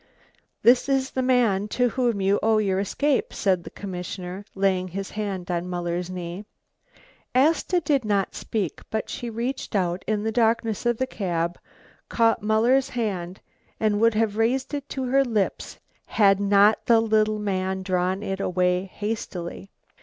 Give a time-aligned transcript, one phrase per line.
[0.63, 5.11] "This is the man to whom you owe your escape," said the commissioner, laying his
[5.11, 6.43] hand on Muller's knee.
[7.35, 11.59] Asta did not speak, but she reached out in the darkness of the cab,
[12.09, 13.41] caught Muller's hand
[13.79, 15.77] and would have raised it to her lips,
[16.07, 19.69] had not the little man drawn it away hastily.